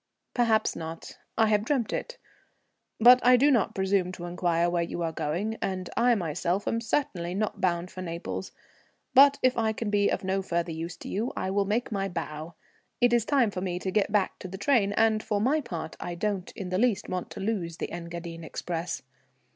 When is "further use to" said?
10.41-11.07